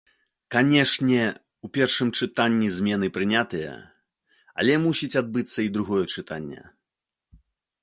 [0.53, 1.19] Канешне,
[1.67, 3.77] у першым чытанні змены прынятыя,
[4.63, 6.61] але мусіць адбыцца і другое чытанне.